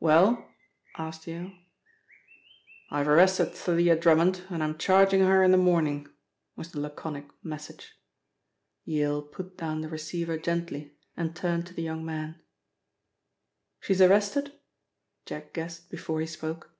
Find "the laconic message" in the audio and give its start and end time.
6.72-7.92